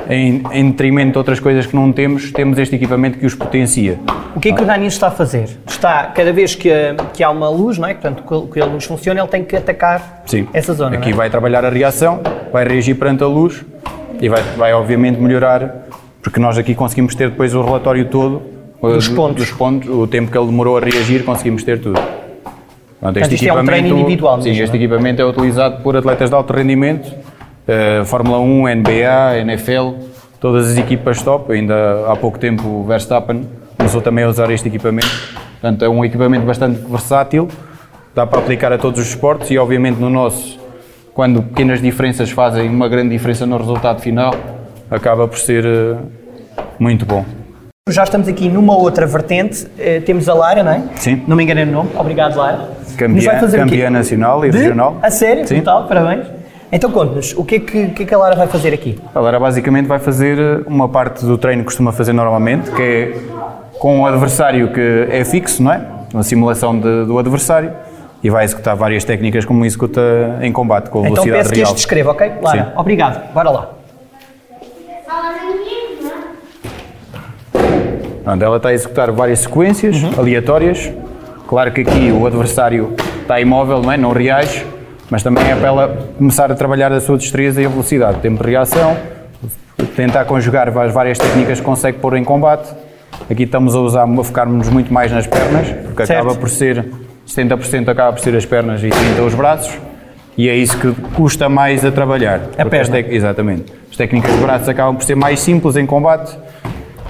Em, 0.09 0.43
em 0.51 0.69
detrimento 0.69 1.13
de 1.13 1.17
outras 1.17 1.39
coisas 1.39 1.65
que 1.65 1.73
não 1.73 1.89
temos, 1.93 2.29
temos 2.33 2.57
este 2.57 2.75
equipamento 2.75 3.17
que 3.17 3.25
os 3.25 3.33
potencia. 3.33 3.97
O 4.35 4.39
que 4.39 4.49
é 4.49 4.53
que 4.53 4.61
o 4.61 4.65
Danilo 4.65 4.89
está 4.89 5.07
a 5.07 5.11
fazer? 5.11 5.47
Está, 5.65 6.07
cada 6.07 6.33
vez 6.33 6.55
que, 6.55 6.69
que 7.13 7.23
há 7.23 7.29
uma 7.29 7.47
luz, 7.49 7.77
não 7.77 7.87
é? 7.87 7.93
Portanto, 7.93 8.21
que, 8.21 8.53
que 8.53 8.59
a 8.59 8.65
luz 8.65 8.83
funciona, 8.83 9.21
ele 9.21 9.29
tem 9.29 9.45
que 9.45 9.55
atacar 9.55 10.23
Sim. 10.25 10.45
essa 10.53 10.73
zona. 10.73 10.97
Aqui 10.97 11.11
é? 11.11 11.13
vai 11.13 11.29
trabalhar 11.29 11.63
a 11.63 11.69
reação, 11.69 12.19
vai 12.51 12.67
reagir 12.67 12.95
perante 12.95 13.23
a 13.23 13.27
luz 13.27 13.63
e 14.23 14.29
vai, 14.29 14.41
vai 14.55 14.73
obviamente 14.73 15.19
melhorar, 15.19 15.89
porque 16.21 16.39
nós 16.39 16.57
aqui 16.57 16.73
conseguimos 16.73 17.13
ter 17.13 17.29
depois 17.29 17.53
o 17.53 17.61
relatório 17.61 18.05
todo 18.05 18.41
Dos 18.81 19.07
uh, 19.07 19.15
pontos. 19.15 19.45
dos 19.45 19.51
pontos, 19.51 19.89
o 19.89 20.07
tempo 20.07 20.31
que 20.31 20.37
ele 20.37 20.47
demorou 20.47 20.77
a 20.77 20.79
reagir, 20.79 21.25
conseguimos 21.25 21.61
ter 21.63 21.79
tudo. 21.79 21.99
Pronto, 22.99 23.19
Portanto, 23.19 23.43
é 23.45 23.53
um 23.53 23.65
treino 23.65 23.97
individual 23.99 24.41
Sim, 24.41 24.49
mesmo, 24.49 24.63
este 24.63 24.75
não 24.75 24.81
é? 24.81 24.85
equipamento 24.85 25.21
é 25.21 25.25
utilizado 25.25 25.83
por 25.83 25.97
atletas 25.97 26.29
de 26.29 26.35
alto 26.35 26.53
rendimento, 26.53 27.07
uh, 27.07 28.05
Fórmula 28.05 28.39
1, 28.39 28.75
NBA, 28.75 29.39
NFL, 29.41 29.91
todas 30.39 30.71
as 30.71 30.77
equipas 30.77 31.21
top. 31.21 31.51
Ainda 31.51 32.05
há 32.09 32.15
pouco 32.15 32.39
tempo 32.39 32.65
o 32.65 32.83
Verstappen 32.85 33.45
começou 33.77 34.01
também 34.01 34.23
a 34.23 34.29
usar 34.29 34.49
este 34.51 34.69
equipamento. 34.69 35.11
Portanto, 35.59 35.83
é 35.83 35.89
um 35.89 36.05
equipamento 36.05 36.45
bastante 36.45 36.79
versátil, 36.79 37.49
dá 38.15 38.25
para 38.25 38.39
aplicar 38.39 38.71
a 38.71 38.77
todos 38.77 39.01
os 39.01 39.07
esportes 39.09 39.51
e, 39.51 39.57
obviamente, 39.57 39.97
no 39.97 40.09
nosso, 40.09 40.57
quando 41.13 41.41
pequenas 41.43 41.81
diferenças 41.81 42.29
fazem 42.31 42.69
uma 42.69 42.87
grande 42.89 43.09
diferença 43.09 43.45
no 43.45 43.57
resultado 43.57 44.01
final, 44.01 44.33
acaba 44.89 45.27
por 45.27 45.37
ser 45.37 45.65
uh, 45.65 45.97
muito 46.79 47.05
bom. 47.05 47.23
Já 47.89 48.03
estamos 48.03 48.27
aqui 48.27 48.47
numa 48.47 48.75
outra 48.77 49.05
vertente. 49.05 49.67
Eh, 49.77 49.99
temos 49.99 50.29
a 50.29 50.33
Lara, 50.33 50.63
não 50.63 50.71
é? 50.71 50.81
Sim. 50.95 51.21
Não 51.27 51.35
me 51.35 51.43
enganei 51.43 51.65
no 51.65 51.73
nome. 51.73 51.89
Obrigado, 51.97 52.37
Lara. 52.37 52.69
Campeã- 52.97 53.39
campeã 53.51 53.89
nacional 53.89 54.45
e 54.45 54.49
De? 54.51 54.57
regional. 54.57 54.97
A 55.01 55.11
sério? 55.11 55.45
Sim. 55.45 55.55
Brutal, 55.55 55.85
parabéns. 55.87 56.25
Então 56.71 56.89
conte-nos, 56.89 57.33
o 57.37 57.43
que 57.43 57.55
é 57.55 57.59
que, 57.59 57.87
que 57.89 58.03
é 58.03 58.05
que 58.05 58.13
a 58.13 58.17
Lara 58.17 58.35
vai 58.35 58.47
fazer 58.47 58.73
aqui? 58.73 58.97
A 59.13 59.19
Lara 59.19 59.37
basicamente 59.39 59.85
vai 59.85 59.99
fazer 59.99 60.39
eh, 60.39 60.61
uma 60.65 60.87
parte 60.87 61.25
do 61.25 61.37
treino 61.37 61.61
que 61.61 61.65
costuma 61.65 61.91
fazer 61.91 62.13
normalmente, 62.13 62.71
que 62.71 62.81
é 62.81 63.17
com 63.79 63.99
o 64.01 64.05
adversário 64.07 64.71
que 64.71 65.07
é 65.11 65.23
fixo, 65.25 65.61
não 65.61 65.73
é? 65.73 65.81
Uma 66.13 66.23
simulação 66.23 66.79
de- 66.79 67.05
do 67.05 67.19
adversário 67.19 67.71
e 68.23 68.29
vai 68.29 68.45
executar 68.45 68.75
várias 68.75 69.03
técnicas 69.03 69.43
como 69.45 69.65
executa 69.65 70.01
em 70.41 70.51
combate 70.51 70.89
com 70.89 70.99
a 70.99 71.01
Então 71.09 71.23
velocidade 71.23 71.39
peço 71.43 71.49
que 71.53 71.55
real. 71.59 71.65
este 71.71 71.75
descreva, 71.75 72.11
ok? 72.11 72.31
Lara, 72.41 72.63
Sim. 72.65 72.71
obrigado. 72.77 73.33
Bora 73.33 73.49
lá. 73.49 73.69
Pronto, 78.23 78.41
ela 78.43 78.57
está 78.57 78.69
a 78.69 78.73
executar 78.73 79.11
várias 79.11 79.39
sequências 79.39 80.01
Uhum. 80.01 80.11
aleatórias. 80.17 80.91
Claro 81.47 81.71
que 81.71 81.81
aqui 81.81 82.11
o 82.11 82.25
adversário 82.25 82.93
está 83.21 83.39
imóvel, 83.39 83.81
não 83.81 83.91
é? 83.91 83.97
Não 83.97 84.11
reage, 84.11 84.65
mas 85.09 85.21
também 85.21 85.43
é 85.49 85.55
para 85.55 85.67
ela 85.67 86.07
começar 86.17 86.49
a 86.51 86.55
trabalhar 86.55 86.91
a 86.91 86.99
sua 87.01 87.17
destreza 87.17 87.61
e 87.61 87.65
a 87.65 87.69
velocidade, 87.69 88.19
tempo 88.19 88.41
de 88.43 88.49
reação, 88.49 88.95
tentar 89.95 90.23
conjugar 90.25 90.69
as 90.69 90.93
várias 90.93 91.17
técnicas 91.17 91.59
que 91.59 91.65
consegue 91.65 91.99
pôr 91.99 92.15
em 92.15 92.23
combate. 92.23 92.73
Aqui 93.29 93.43
estamos 93.43 93.75
a 93.75 93.79
usar, 93.79 94.03
a 94.03 94.23
focar-nos 94.23 94.69
muito 94.69 94.91
mais 94.91 95.11
nas 95.11 95.27
pernas, 95.27 95.67
porque 95.85 96.05
Certo. 96.05 96.19
acaba 96.25 96.35
por 96.39 96.49
ser 96.49 96.85
70% 97.27 97.87
acaba 97.89 98.13
por 98.13 98.21
ser 98.21 98.35
as 98.35 98.45
pernas 98.45 98.83
e 98.83 98.87
30% 98.89 99.25
os 99.25 99.33
braços. 99.35 99.73
E 100.37 100.49
é 100.49 100.55
isso 100.55 100.77
que 100.79 100.91
custa 101.15 101.47
mais 101.47 101.85
a 101.85 101.91
trabalhar. 101.91 102.41
A 102.57 102.63
as 102.63 102.67
perna. 102.69 102.91
tec- 102.91 103.11
Exatamente. 103.11 103.71
As 103.91 103.95
técnicas 103.97 104.31
de 104.31 104.37
braços 104.39 104.67
acabam 104.67 104.95
por 104.95 105.03
ser 105.03 105.15
mais 105.15 105.39
simples 105.39 105.75
em 105.75 105.85
combate 105.85 106.35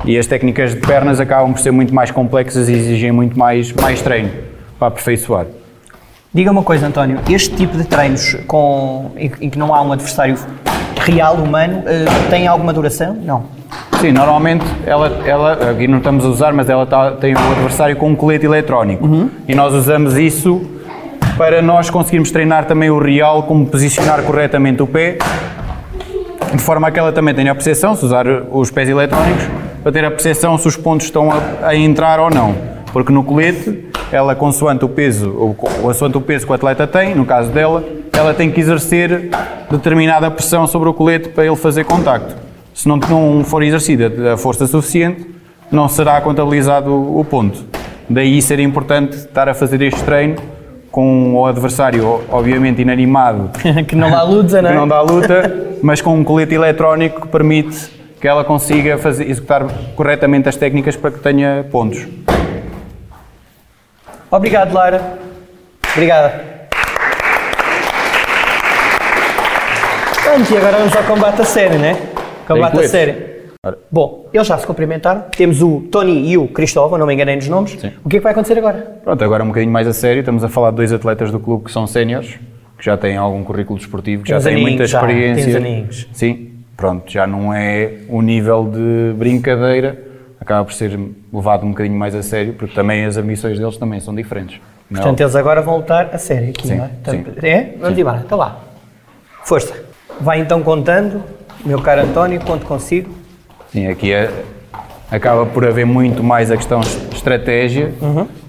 e 0.03 0.17
as 0.17 0.27
técnicas 0.27 0.72
de 0.75 0.82
pernas 0.82 1.22
acabam 1.22 1.53
por 1.53 1.60
ser 1.62 1.72
muito 1.72 1.93
mais 1.96 2.12
complexas 2.12 2.67
e 2.67 2.74
exigem 2.74 3.12
muito 3.13 3.39
mais, 3.39 3.72
mais 3.72 4.01
treino 4.01 4.29
para 4.77 4.89
aperfeiçoar. 4.89 5.46
Diga 6.34 6.51
uma 6.51 6.63
coisa, 6.63 6.88
António. 6.88 7.20
Este 7.29 7.55
tipo 7.55 7.77
de 7.77 7.86
treinos 7.86 8.36
com, 8.48 9.12
em, 9.15 9.32
em 9.39 9.50
que 9.50 9.58
não 9.58 9.74
há 9.74 9.82
um 9.82 9.93
adversário 9.93 10.36
real, 10.98 11.36
humano, 11.36 11.84
eh, 11.86 12.05
tem 12.29 12.48
alguma 12.48 12.74
duração? 12.74 13.13
Não. 13.13 13.46
Sim, 14.03 14.12
normalmente 14.12 14.65
ela, 14.86 15.10
ela 15.25 15.53
aqui 15.72 15.88
não 15.88 16.00
estamos 16.00 16.25
a 16.25 16.27
usar, 16.27 16.51
mas 16.51 16.69
ela 16.69 16.86
tá- 16.86 17.12
tem 17.12 17.33
o 17.33 17.38
adversário 17.38 17.95
com 17.95 18.10
um 18.10 18.15
colete 18.17 18.45
eletrónico. 18.45 19.07
E 19.48 19.55
nós 19.55 19.74
usamos 19.74 20.17
isso 20.17 20.62
para 21.38 21.62
nós 21.62 21.89
conseguirmos 21.89 22.29
treinar 22.29 22.65
também 22.65 22.89
o 22.89 23.00
real, 23.00 23.43
como 23.43 23.65
posicionar 23.65 24.22
corretamente 24.24 24.83
o 24.83 24.88
pé, 24.88 25.19
de 26.53 26.62
forma 26.62 26.89
a 26.89 26.91
que 26.91 27.00
ela 27.00 27.13
também 27.13 27.33
tenha 27.33 27.53
a 27.53 27.55
percepção, 27.55 27.95
se 27.95 28.03
usar 28.03 28.25
os 28.51 28.69
pés 28.69 28.89
eletrónicos, 28.89 29.45
para 29.81 29.91
ter 29.93 30.03
a 30.03 30.12
percepção 30.12 30.57
se 30.57 30.67
os 30.67 30.75
pontos 30.75 31.05
estão 31.05 31.31
a, 31.31 31.67
a 31.69 31.74
entrar 31.74 32.19
ou 32.19 32.29
não. 32.29 32.53
Porque 32.91 33.10
no 33.13 33.24
colete, 33.24 33.86
ela 34.12 34.36
consoante 34.36 34.83
o 34.83 34.89
peso, 34.89 35.33
ou 35.39 35.53
co- 35.53 35.69
consoante 35.81 36.17
o 36.17 36.22
peso 36.22 36.45
que 36.45 36.51
o 36.51 36.55
atleta 36.55 36.86
tem, 36.86 37.15
no 37.15 37.24
caso 37.24 37.50
dela, 37.53 37.81
ela 38.12 38.33
tem 38.33 38.51
que 38.51 38.60
exercer 38.60 39.29
determinada 39.72 40.29
pressão 40.29 40.67
sobre 40.67 40.89
o 40.89 40.93
colete 40.93 41.29
para 41.29 41.45
ele 41.45 41.55
fazer 41.55 41.86
contacto. 41.86 42.43
Se 42.74 42.88
não, 42.88 42.98
não 42.98 43.44
for 43.44 43.62
exercida 43.63 44.34
a 44.34 44.38
força 44.38 44.65
suficiente, 44.65 45.25
não 45.72 45.88
será 45.88 46.20
contabilizado 46.22 46.92
o 46.94 47.24
ponto. 47.24 47.63
Daí 48.10 48.42
ser 48.42 48.60
importante 48.60 49.15
estar 49.15 49.48
a 49.48 49.53
fazer 49.53 49.82
este 49.82 50.01
treino 50.03 50.36
com 50.92 51.34
o 51.36 51.46
adversário, 51.46 52.22
obviamente, 52.30 52.82
inanimado, 52.82 53.50
que 53.88 53.96
não 53.96 54.15
há 54.15 54.22
luta, 54.22 54.62
não 54.62 54.70
é? 54.70 54.74
que 54.74 54.77
não 54.77 54.88
dá 54.88 55.01
luta, 55.01 55.77
mas 55.82 56.01
com 56.01 56.15
um 56.15 56.24
colete 56.24 56.53
eletrónico 56.53 57.22
que 57.22 57.27
permite 57.27 57.89
que 58.22 58.27
ela 58.27 58.44
consiga 58.44 58.98
fazer, 58.98 59.30
executar 59.30 59.65
corretamente 59.96 60.48
as 60.48 60.56
técnicas 60.56 60.96
para 60.96 61.12
que 61.12 61.20
tenha 61.20 61.65
pontos. 61.72 62.06
Obrigado, 64.30 64.74
Lara. 64.74 65.18
Obrigada. 65.92 66.53
Vamos, 70.25 70.50
e 70.50 70.58
agora 70.58 70.77
vamos 70.77 70.96
ao 70.96 71.03
combate 71.03 71.42
a 71.42 71.46
sério, 71.46 71.80
né? 71.80 71.98
Combate 72.48 72.78
a. 72.78 73.44
Ora. 73.66 73.78
Bom, 73.90 74.30
eles 74.34 74.46
já 74.46 74.58
se 74.58 74.68
cumprimentaram. 74.68 75.24
Temos 75.36 75.62
o 75.62 75.82
Tony 75.90 76.30
e 76.30 76.38
o 76.38 76.50
Cristóvão, 76.50 77.00
não 77.00 77.08
me 77.08 77.14
enganei 77.14 77.38
nos 77.38 77.48
nomes. 77.48 77.72
Sim. 77.80 77.94
O 78.04 78.10
que 78.10 78.18
é 78.18 78.20
que 78.20 78.24
vai 78.24 78.34
acontecer 78.34 78.58
agora? 78.58 79.00
Pronto, 79.02 79.24
agora 79.24 79.42
um 79.42 79.48
bocadinho 79.48 79.72
mais 79.72 79.88
a 79.88 79.94
sério, 79.94 80.20
estamos 80.20 80.44
a 80.44 80.50
falar 80.50 80.72
de 80.72 80.78
dois 80.78 80.92
atletas 80.92 81.32
do 81.32 81.40
clube 81.40 81.64
que 81.64 81.72
são 81.72 81.88
séniores, 81.88 82.38
que 82.78 82.84
já 82.84 82.98
têm 82.98 83.16
algum 83.16 83.42
currículo 83.42 83.80
desportivo, 83.80 84.24
que 84.24 84.30
já 84.30 84.42
têm 84.42 84.58
muita 84.58 84.86
já, 84.86 85.00
experiência. 85.00 85.46
tem 85.46 85.54
uns 85.54 85.56
aninhos. 85.56 86.08
Sim, 86.12 86.52
pronto, 86.76 87.10
já 87.10 87.26
não 87.26 87.54
é 87.54 88.00
o 88.10 88.22
nível 88.22 88.70
de 88.70 89.14
brincadeira, 89.18 89.98
acaba 90.42 90.66
por 90.66 90.74
ser 90.74 91.00
levado 91.32 91.66
um 91.66 91.70
bocadinho 91.70 91.98
mais 91.98 92.14
a 92.14 92.22
sério, 92.22 92.54
porque 92.56 92.76
também 92.76 93.06
as 93.06 93.16
ambições 93.16 93.58
deles 93.58 93.78
também 93.78 94.02
são 94.02 94.14
diferentes. 94.14 94.60
Não 94.90 95.00
é 95.00 95.02
Portanto, 95.04 95.22
eles 95.22 95.36
agora 95.38 95.62
vão 95.62 95.78
lutar 95.78 96.10
a 96.12 96.18
sério 96.18 96.50
aqui, 96.50 96.68
Sim, 96.68 96.76
não 96.76 96.84
é? 96.84 96.90
sim. 97.10 97.26
É? 97.44 97.76
Vamos 97.80 97.98
embora, 97.98 98.22
então 98.26 98.38
lá. 98.38 98.60
Força. 99.46 99.74
Vai 100.20 100.42
então 100.42 100.62
contando, 100.62 101.24
meu 101.65 101.82
caro 101.82 102.01
António, 102.01 102.39
quanto 102.41 102.65
consigo. 102.65 103.10
Sim, 103.72 103.88
aqui 103.88 104.12
é, 104.13 104.29
acaba 105.12 105.46
por 105.46 105.65
haver 105.65 105.86
muito 105.86 106.24
mais 106.24 106.51
a 106.51 106.58
questão 106.58 106.82
estratégia, 107.12 107.91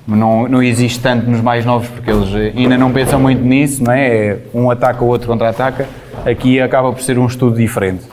não, 0.06 0.46
não 0.48 0.62
existe 0.62 1.00
tanto 1.00 1.28
nos 1.30 1.40
mais 1.40 1.64
novos 1.64 1.88
porque 1.88 2.10
eles 2.10 2.28
ainda 2.56 2.76
não 2.76 2.92
pensam 2.92 3.18
muito 3.18 3.42
nisso, 3.42 3.82
não 3.82 3.92
é? 3.92 4.08
É 4.08 4.38
Um 4.52 4.70
ataca, 4.70 5.02
o 5.02 5.08
outro 5.08 5.26
contra-ataca. 5.28 5.86
Aqui 6.26 6.60
acaba 6.60 6.92
por 6.92 7.00
ser 7.00 7.18
um 7.18 7.26
estudo 7.26 7.56
diferente. 7.56 8.04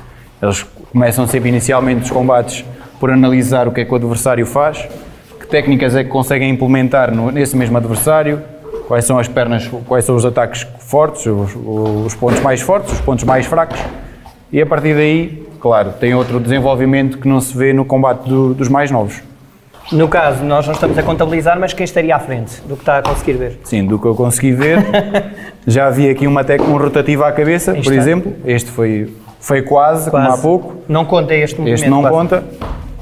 Eles 0.41 0.63
começam 0.91 1.27
sempre 1.27 1.49
inicialmente 1.49 2.03
os 2.03 2.11
combates 2.11 2.63
por 2.99 3.09
analisar 3.11 3.67
o 3.67 3.71
que 3.71 3.81
é 3.81 3.85
que 3.85 3.91
o 3.91 3.95
adversário 3.95 4.45
faz, 4.45 4.87
que 5.39 5.47
técnicas 5.47 5.95
é 5.95 6.03
que 6.03 6.09
conseguem 6.09 6.49
implementar 6.49 7.13
no- 7.13 7.31
nesse 7.31 7.57
mesmo 7.57 7.75
adversário, 7.77 8.41
quais 8.87 9.03
são 9.05 9.17
as 9.19 9.27
pernas, 9.27 9.67
quais 9.87 10.05
são 10.05 10.15
os 10.15 10.25
ataques 10.25 10.65
fortes, 10.79 11.25
os, 11.25 11.55
os 11.55 12.15
pontos 12.15 12.39
mais 12.41 12.61
fortes, 12.61 12.93
os 12.93 13.01
pontos 13.01 13.23
mais 13.25 13.45
fracos. 13.45 13.79
E 14.51 14.61
a 14.61 14.65
partir 14.65 14.93
daí, 14.95 15.47
claro, 15.59 15.93
tem 15.99 16.13
outro 16.13 16.39
desenvolvimento 16.39 17.17
que 17.17 17.27
não 17.27 17.39
se 17.39 17.55
vê 17.57 17.71
no 17.73 17.85
combate 17.85 18.27
do- 18.27 18.53
dos 18.53 18.67
mais 18.67 18.91
novos. 18.91 19.21
No 19.91 20.07
caso, 20.07 20.43
nós 20.43 20.65
não 20.65 20.73
estamos 20.73 20.97
a 20.97 21.03
contabilizar, 21.03 21.59
mas 21.59 21.73
quem 21.73 21.83
estaria 21.83 22.15
à 22.15 22.19
frente 22.19 22.61
do 22.61 22.75
que 22.75 22.81
está 22.81 22.97
a 22.99 23.01
conseguir 23.01 23.33
ver? 23.33 23.59
Sim, 23.63 23.85
do 23.85 23.97
que 23.99 24.05
eu 24.05 24.15
consegui 24.15 24.51
ver, 24.53 24.77
já 25.67 25.87
havia 25.87 26.11
aqui 26.11 26.27
uma 26.27 26.43
tec, 26.43 26.61
um 26.61 26.77
rotativo 26.77 27.23
à 27.23 27.31
cabeça, 27.31 27.71
por 27.73 27.79
está. 27.79 27.95
exemplo. 27.95 28.33
Este 28.45 28.69
foi, 28.71 29.13
foi 29.39 29.61
quase, 29.63 30.09
como 30.09 30.23
há 30.29 30.37
pouco. 30.37 30.75
Não 30.87 31.03
conta 31.03 31.33
este 31.33 31.57
movimento. 31.59 31.79
Este 31.79 31.89
não 31.89 32.01
quase. 32.01 32.15
conta, 32.15 32.43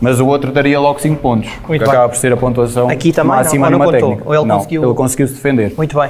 mas 0.01 0.19
o 0.19 0.25
outro 0.27 0.51
daria 0.51 0.79
logo 0.79 0.99
5 0.99 1.21
pontos. 1.21 1.49
Muito 1.67 1.79
que 1.83 1.89
bem. 1.89 1.89
acaba 1.89 2.09
por 2.09 2.17
ser 2.17 2.31
a 2.33 2.37
pontuação 2.37 2.89
Aqui 2.89 3.11
também 3.11 3.31
não, 3.31 3.37
máxima 3.37 3.69
não 3.69 3.77
numa 3.77 3.85
contou? 3.85 3.99
técnica. 4.09 4.23
Ou 4.27 4.35
ele 4.35 4.45
não, 4.45 4.57
conseguiu- 4.57 4.83
ele 4.83 4.93
conseguiu 4.93 5.27
se 5.27 5.33
defender. 5.33 5.73
Muito 5.77 5.99
bem. 5.99 6.09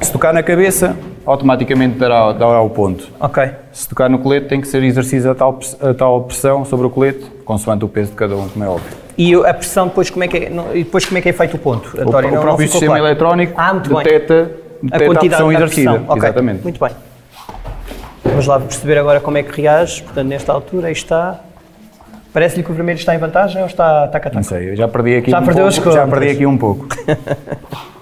Se 0.00 0.10
tocar 0.12 0.32
na 0.32 0.42
cabeça, 0.42 0.96
automaticamente 1.26 1.98
dará, 1.98 2.32
dará 2.32 2.60
o 2.60 2.70
ponto. 2.70 3.08
Ok. 3.20 3.50
Se 3.72 3.88
tocar 3.88 4.08
no 4.08 4.18
colete, 4.18 4.46
tem 4.48 4.60
que 4.60 4.68
ser 4.68 4.82
exercício 4.82 5.30
a 5.30 5.34
tal, 5.34 5.58
a 5.80 5.92
tal 5.94 6.22
pressão 6.22 6.64
sobre 6.64 6.86
o 6.86 6.90
colete, 6.90 7.24
consoante 7.44 7.84
o 7.84 7.88
peso 7.88 8.10
de 8.10 8.16
cada 8.16 8.36
um, 8.36 8.48
como 8.48 8.64
é 8.64 8.68
óbvio. 8.68 8.96
E 9.18 9.34
a 9.34 9.52
pressão 9.54 9.88
depois 9.88 10.08
como 10.10 10.24
é 10.24 10.28
que 10.28 10.36
é, 10.36 10.50
não- 10.50 10.68
depois 10.72 11.04
como 11.04 11.18
é 11.18 11.20
que 11.20 11.28
é 11.28 11.32
feito 11.32 11.56
o 11.56 11.58
ponto? 11.58 11.96
O, 11.96 12.00
António, 12.02 12.18
o 12.18 12.22
não- 12.22 12.36
não 12.36 12.42
próprio 12.42 12.68
sistema 12.68 12.94
claro. 12.94 13.06
eletrónico 13.06 13.52
Ah, 13.56 13.72
muito 13.72 13.88
bem. 13.94 14.04
detecta, 14.04 14.50
detecta 14.82 15.12
a, 15.16 15.18
pressão 15.20 15.48
a 15.48 15.54
exercida. 15.54 15.90
pressão. 15.92 16.08
Ok, 16.08 16.22
Exatamente. 16.22 16.62
Muito 16.62 16.80
bem. 16.84 16.90
Vamos 18.24 18.46
lá 18.46 18.60
perceber 18.60 18.98
agora 18.98 19.20
como 19.20 19.38
é 19.38 19.42
que 19.42 19.60
reage. 19.62 20.02
Portanto, 20.02 20.28
nesta 20.28 20.52
altura, 20.52 20.88
aí 20.88 20.92
está. 20.92 21.40
Parece-lhe 22.32 22.62
que 22.62 22.70
o 22.70 22.74
vermelho 22.74 22.98
está 22.98 23.14
em 23.14 23.18
vantagem 23.18 23.62
ou 23.62 23.66
está 23.66 24.06
taca 24.08 24.30
Não 24.34 24.42
sei, 24.42 24.70
eu 24.72 24.76
já 24.76 24.86
perdi 24.86 25.16
aqui 25.16 25.30
Já 25.30 25.40
um 25.40 25.44
perdeu 25.44 25.66
as 25.66 25.78
pouco. 25.78 25.92
Já 25.96 26.06
perdi 26.06 26.28
aqui 26.28 26.44
um 26.46 26.58
pouco. 26.58 26.86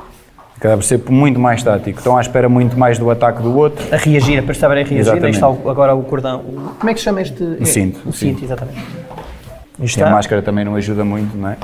Acaba 0.64 0.78
por 0.78 0.85
ser 0.85 0.99
muito 1.11 1.38
mais 1.38 1.62
tático. 1.62 1.99
Estão 1.99 2.16
à 2.16 2.23
espera 2.23 2.49
muito 2.49 2.78
mais 2.78 2.99
do 2.99 3.11
ataque 3.11 3.42
do 3.42 3.54
outro. 3.54 3.85
A 3.94 3.99
reagir, 3.99 4.38
a 4.38 4.42
prestar 4.42 4.71
a 4.71 4.75
reagir. 4.75 4.97
Exatamente. 4.97 5.35
está 5.35 5.47
agora 5.47 5.94
o 5.94 6.02
cordão. 6.02 6.40
O- 6.40 6.71
como 6.78 6.88
é 6.88 6.94
que 6.94 7.00
se 7.00 7.04
chama 7.04 7.21
este? 7.21 7.42
O 7.42 7.66
cinto, 7.66 7.99
O 8.09 8.12
cinto, 8.12 8.40
cinto. 8.40 8.44
exatamente. 8.44 8.78
Está. 9.83 10.06
a 10.06 10.11
máscara 10.11 10.40
também 10.40 10.64
não 10.64 10.75
ajuda 10.75 11.04
muito, 11.04 11.37
não 11.37 11.50
é? 11.50 11.56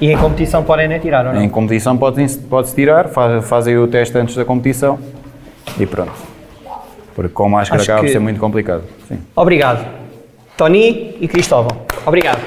E 0.00 0.12
em 0.12 0.16
competição 0.16 0.62
podem 0.62 0.86
nem 0.86 1.00
tirar, 1.00 1.26
ou 1.26 1.32
não? 1.32 1.42
Em 1.42 1.48
competição 1.48 1.96
pode-se 1.96 2.38
pode 2.38 2.72
tirar, 2.74 3.08
faz, 3.08 3.44
fazem 3.48 3.76
o 3.76 3.88
teste 3.88 4.16
antes 4.16 4.36
da 4.36 4.44
competição 4.44 5.00
e 5.80 5.84
pronto. 5.84 6.12
Porque 7.16 7.32
com 7.32 7.48
máscara 7.48 7.80
Acho 7.82 7.90
acaba 7.90 8.02
por 8.02 8.06
que- 8.06 8.12
ser 8.12 8.20
muito 8.20 8.38
complicado. 8.38 8.84
Sim. 9.08 9.18
Obrigado. 9.34 9.84
Tony 10.56 11.16
e 11.20 11.26
Cristóvão. 11.26 11.76
Obrigado. 12.06 12.38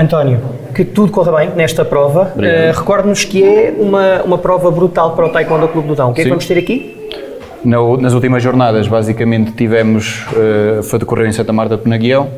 António, 0.00 0.40
que 0.74 0.84
tudo 0.84 1.12
corra 1.12 1.32
bem 1.38 1.50
nesta 1.54 1.84
prova. 1.84 2.32
Obrigado. 2.34 2.56
Eh, 2.56 2.72
Recorde-nos 2.72 3.24
que 3.24 3.42
é 3.42 3.74
uma, 3.78 4.22
uma 4.22 4.38
prova 4.38 4.70
brutal 4.70 5.14
para 5.14 5.26
o 5.26 5.28
Taekwondo 5.28 5.68
Clube 5.68 5.88
do 5.88 5.94
Dão. 5.94 6.10
O 6.10 6.14
que 6.14 6.20
é 6.20 6.24
que 6.24 6.30
vamos 6.30 6.46
ter 6.46 6.58
aqui? 6.58 6.96
Na- 7.64 7.96
nas 7.98 8.14
últimas 8.14 8.42
jornadas, 8.42 8.88
basicamente, 8.88 9.52
tivemos, 9.52 10.24
eh, 10.34 10.80
foi 10.82 10.98
decorrer 10.98 11.26
em 11.28 11.32
Santa 11.32 11.52
Marta 11.52 11.76
de 11.76 11.82
Penaguião, 11.82 12.28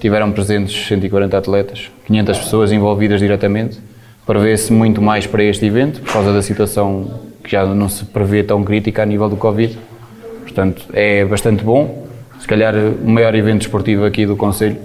tiveram 0.00 0.32
presentes 0.32 0.86
140 0.88 1.36
atletas, 1.36 1.90
500 2.06 2.38
pessoas 2.38 2.72
envolvidas 2.72 3.20
diretamente, 3.20 3.78
prevê-se 4.26 4.72
muito 4.72 5.02
mais 5.02 5.26
para 5.26 5.42
este 5.42 5.66
evento, 5.66 6.00
por 6.00 6.12
causa 6.14 6.32
da 6.32 6.40
situação 6.40 7.04
que 7.44 7.50
já 7.50 7.66
não 7.66 7.88
se 7.88 8.04
prevê 8.06 8.42
tão 8.42 8.62
crítica 8.64 9.02
a 9.02 9.06
nível 9.06 9.28
do 9.28 9.36
Covid, 9.36 9.76
portanto, 10.42 10.82
é 10.94 11.24
bastante 11.26 11.62
bom, 11.62 12.06
se 12.38 12.46
calhar 12.48 12.74
o 12.74 13.10
maior 13.10 13.34
evento 13.34 13.60
esportivo 13.62 14.04
aqui 14.06 14.24
do 14.24 14.36
Conselho, 14.36 14.76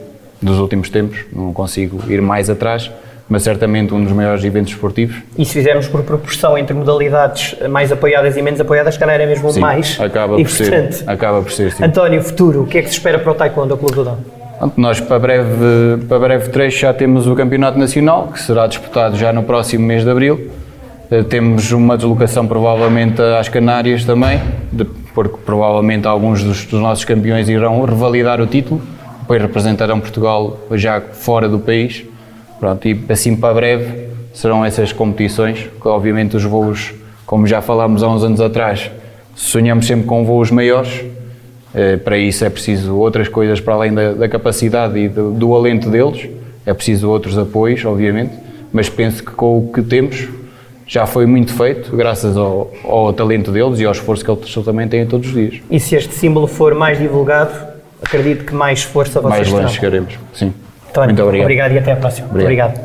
dos 0.46 0.60
últimos 0.60 0.90
tempos, 0.90 1.20
não 1.34 1.52
consigo 1.52 2.00
ir 2.12 2.22
mais 2.22 2.50
atrás, 2.50 2.92
mas 3.28 3.42
certamente 3.44 3.94
um 3.94 4.04
dos 4.04 4.14
maiores 4.14 4.44
eventos 4.44 4.72
esportivos, 4.74 5.16
E 5.38 5.44
se 5.44 5.54
fizermos 5.54 5.88
por 5.88 6.04
proporção 6.04 6.56
entre 6.58 6.76
modalidades 6.76 7.56
mais 7.70 7.92
apoiadas 7.92 8.38
e 8.38 8.42
menos 8.42 8.62
apoiadas, 8.62 8.98
calhar 8.98 9.20
é 9.20 9.26
mesmo 9.26 9.52
Sim, 9.52 9.60
mais. 9.60 10.00
acaba 10.00 10.36
por 10.38 10.48
ser, 10.50 10.68
importante. 10.68 11.04
acaba 11.08 11.42
por 11.42 11.52
ser, 11.52 11.72
sim. 11.72 11.84
António, 11.84 12.22
futuro, 12.22 12.62
o 12.62 12.68
que 12.68 12.78
é 12.78 12.82
que 12.84 12.88
se 12.90 12.94
espera 12.98 13.18
para 13.18 13.32
o 13.32 13.36
Taekwondo 13.36 13.76
Clube 13.76 13.96
do 13.96 14.04
Dão? 14.04 14.18
Nós 14.78 15.02
para 15.02 15.20
breve, 15.20 16.06
para 16.08 16.20
breve 16.20 16.50
trecho 16.50 16.80
já 16.82 16.94
temos 16.94 17.28
o 17.28 17.36
Campeonato 17.36 17.78
Nacional, 17.78 18.28
que 18.32 18.40
será 18.40 18.68
disputado 18.68 19.18
já 19.18 19.34
no 19.34 19.44
próximo 19.44 19.86
mês 19.86 20.04
de 20.06 20.10
Abril. 20.10 20.50
Eh, 21.12 21.24
Temos 21.24 21.72
uma 21.72 21.98
deslocação 21.98 22.48
provavelmente 22.48 23.22
às 23.22 23.50
Canárias 23.50 24.06
também, 24.06 24.40
porque 25.14 25.38
provavelmente 25.46 26.08
alguns 26.08 26.42
dos, 26.44 26.64
dos 26.66 26.80
nossos 26.80 27.04
campeões 27.04 27.50
irão 27.50 27.84
revalidar 27.84 28.40
o 28.40 28.48
título, 28.48 28.82
depois 29.26 29.42
representarão 29.42 30.00
Portugal 30.00 30.60
já 30.74 31.02
fora 31.02 31.50
do 31.50 31.58
país. 31.58 32.06
Pronto, 32.60 32.88
e 32.88 33.06
assim 33.10 33.36
para 33.36 33.56
breve 33.56 34.08
serão 34.34 34.64
essas 34.64 34.94
competições, 34.94 35.68
que 35.82 35.88
obviamente 35.88 36.38
os 36.38 36.44
voos, 36.44 36.94
como 37.26 37.48
já 37.48 37.60
falámos 37.60 38.04
há 38.04 38.08
uns 38.08 38.24
anos 38.24 38.40
atrás, 38.40 38.92
sonhamos 39.36 39.88
sempre 39.88 40.06
com 40.06 40.24
voos 40.24 40.52
maiores, 40.52 41.04
eh, 41.74 41.98
para 41.98 42.18
isso 42.18 42.46
é 42.46 42.50
preciso 42.50 42.96
outras 42.96 43.28
coisas 43.28 43.60
para 43.60 43.74
além 43.74 43.94
da, 43.94 44.14
da 44.14 44.30
capacidade 44.30 44.98
e 45.00 45.10
do, 45.10 45.32
do 45.32 45.56
alento 45.56 45.90
deles. 45.90 46.30
É 46.64 46.74
preciso 46.74 47.10
outros 47.10 47.38
apoios, 47.38 47.84
obviamente, 47.84 48.34
mas 48.72 48.90
penso 48.90 49.24
que 49.24 49.32
com 49.32 49.58
o 49.58 49.72
que 49.74 49.82
temos 49.82 50.28
já 50.86 51.08
foi 51.08 51.26
muito 51.26 51.52
feito, 51.52 51.96
graças 51.96 52.38
ao, 52.38 52.72
ao 52.84 53.12
talento 53.12 53.52
deles 53.52 53.80
e 53.80 53.86
ao 53.86 53.92
esforço 53.92 54.24
que 54.24 54.30
eles 54.30 54.54
também 54.64 54.88
têm 54.88 55.06
todos 55.08 55.28
os 55.30 55.34
dias. 55.34 55.62
E 55.70 55.80
se 55.80 55.96
este 55.96 56.14
símbolo 56.14 56.46
for 56.46 56.76
mais 56.76 57.00
divulgado, 57.00 57.75
acredito 58.06 58.46
que 58.46 58.54
mais 58.54 58.84
força 58.84 59.20
vocês 59.20 59.30
Mais 59.30 59.48
longe 59.50 59.62
terão. 59.64 59.74
chegaremos. 59.74 60.14
Sim. 60.34 60.54
António, 60.90 61.16
muito 61.16 61.24
obrigado. 61.44 61.72
e 61.74 61.78
até 61.78 61.92
à 61.92 61.96
próxima. 61.96 62.28
Obrigado. 62.30 62.70
obrigado. 62.72 62.85